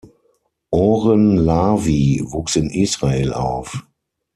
[0.71, 3.83] Oren Lavie wuchs in Israel auf.